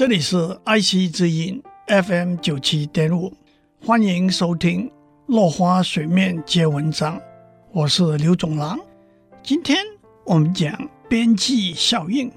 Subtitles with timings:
[0.00, 3.36] 这里是爱惜之音 FM 九七点五，
[3.84, 4.88] 欢迎收听
[5.26, 7.18] 《落花水面皆文章》，
[7.70, 8.80] 我是刘总郎。
[9.42, 9.76] 今天
[10.24, 12.32] 我们讲边际效应，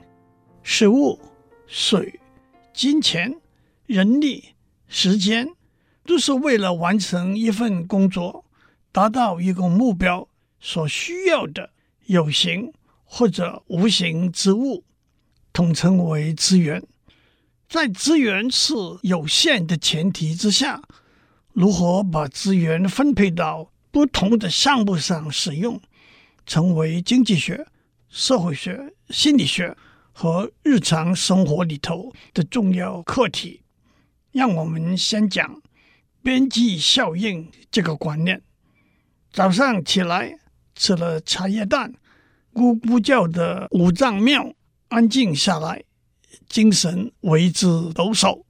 [0.61, 1.17] 食物、
[1.65, 2.19] 水、
[2.73, 3.33] 金钱、
[3.85, 4.43] 人力、
[4.89, 5.47] 时间，
[6.05, 8.43] 都是为了完成一份工作、
[8.91, 10.27] 达到一个目标
[10.59, 11.69] 所需要的
[12.07, 12.73] 有形
[13.05, 14.83] 或者无形之物。
[15.53, 16.83] 统称为资源，
[17.73, 20.79] 在资源是有限的前提之下，
[21.53, 25.81] 如何把资源分配到不同的项目上使用，
[26.45, 27.65] 成为经济学、
[28.09, 29.75] 社会学、心理学
[30.11, 33.63] 和日常生活里头的重要课题。
[34.31, 35.59] 让我们先讲
[36.21, 38.43] 边际效应这个观念。
[39.31, 40.37] 早上起来
[40.75, 41.95] 吃了茶叶蛋，
[42.53, 44.53] 咕咕叫的五脏庙。
[44.89, 45.83] 安静下来，
[46.47, 48.43] 精神为之抖擞。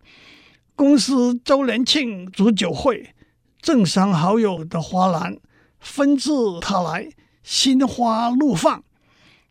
[0.75, 3.13] 公司周年庆祝酒会，
[3.61, 5.37] 政商好友的花篮
[5.79, 7.09] 纷至沓来，
[7.43, 8.83] 心花怒放。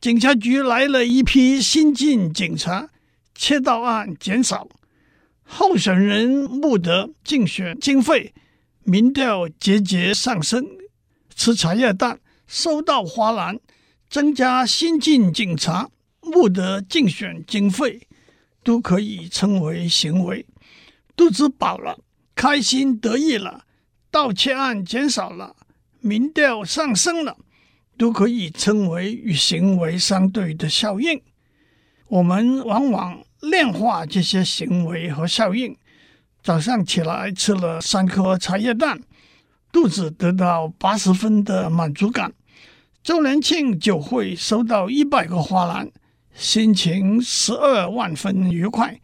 [0.00, 2.88] 警察局来了一批新进警察，
[3.34, 4.68] 窃盗案减少。
[5.44, 8.34] 候选人募得竞选经费，
[8.82, 10.66] 民调节节上升。
[11.34, 13.58] 吃茶叶蛋，收到花篮，
[14.10, 15.88] 增加新进警察。
[16.24, 18.06] 募得竞选经费
[18.64, 20.46] 都可以称为行为，
[21.16, 21.98] 肚子饱了，
[22.34, 23.64] 开心得意了，
[24.10, 25.56] 盗窃案减少了，
[26.00, 27.36] 民调上升了，
[27.96, 31.20] 都可以称为与行为相对的效应。
[32.08, 35.76] 我们往往量化这些行为和效应。
[36.42, 39.00] 早上起来吃了三颗茶叶蛋，
[39.70, 42.30] 肚子得到八十分的满足感；
[43.02, 45.90] 周年庆酒会收到一百个花篮。
[46.34, 48.98] 心情十二万分愉快，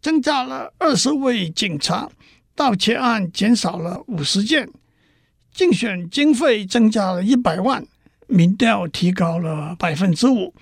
[0.00, 2.10] 增加了二十位警察，
[2.54, 4.68] 盗窃案减少了五十件，
[5.52, 7.86] 竞选经费增加了一百万，
[8.26, 10.54] 民调提高了百分之五，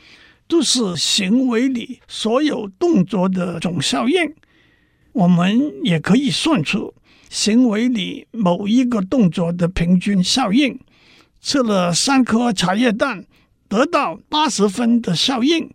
[0.49, 4.35] 都是行为里所有动作的总效应。
[5.13, 6.95] 我们也可以算出
[7.31, 10.79] 行为里某一个动作的平均效应。
[11.41, 13.25] 吃了三颗茶叶蛋，
[13.69, 15.69] 得到八十分的效应。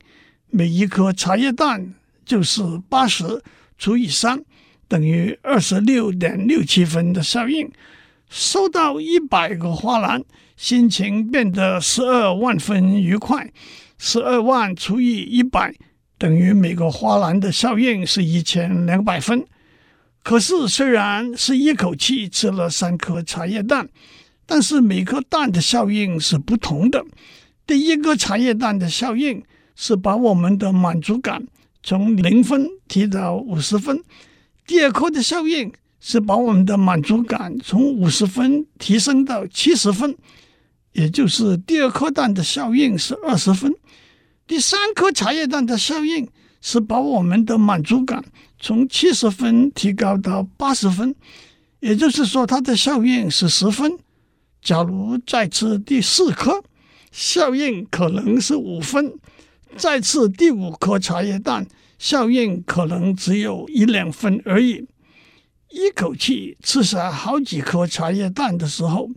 [0.50, 1.94] 每一颗茶叶蛋
[2.25, 3.44] 就是八十
[3.78, 4.44] 除以三，
[4.88, 7.69] 等于二十六点六七分的效应。
[8.30, 10.24] 收到一百个花篮，
[10.56, 13.52] 心情变得十二万分愉快。
[13.97, 15.74] 十二万除以一百，
[16.18, 19.46] 等于每个花篮的效应是一千两百分。
[20.24, 23.88] 可是虽然是一口气吃了三颗茶叶蛋，
[24.46, 27.06] 但是每颗蛋的效应是不同的。
[27.66, 29.44] 第一个茶叶蛋的效应。
[29.80, 31.46] 是把我们的满足感
[31.84, 34.04] 从零分提到五十分，
[34.66, 35.72] 第二颗的效应
[36.02, 40.18] 是把我们的满足感从五十分提升到七十分，
[40.94, 43.74] 也就是第二颗蛋的效应是二十分，
[44.48, 46.28] 第三颗茶叶蛋的效应
[46.60, 48.26] 是把我们的满足感
[48.60, 51.16] 从七十分提高到八十分，
[51.82, 53.98] 也就是说它的效应是十分。
[54.60, 56.64] 假如再吃第四颗，
[57.12, 59.14] 效应可能是五分。
[59.78, 61.68] 再次第五颗茶叶蛋，
[62.00, 64.88] 效应可能只有一两分而已。
[65.70, 69.10] 一口气吃下好几颗茶叶蛋的时候，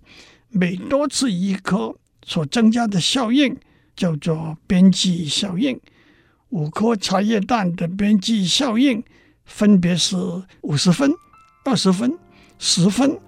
[0.51, 3.57] 每多吃一颗所增加的效应
[3.97, 5.81] 叫做边际效应。
[6.51, 9.03] 五颗茶叶蛋的边际效应
[9.47, 10.17] 分别是
[10.61, 11.11] 五十分、
[11.65, 12.19] 二十分、
[12.59, 13.19] 十分、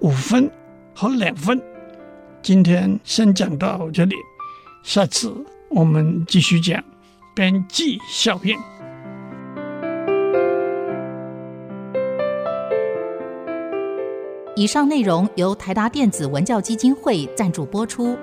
[0.00, 0.50] 五分
[0.94, 1.58] 和两分。
[2.42, 4.14] 今天先讲到这里，
[4.82, 5.32] 下次。
[5.74, 6.82] 我们继续讲
[7.34, 8.56] 边际效应。
[14.54, 18.16] 以上内容由台达电子文教基金会赞助播出。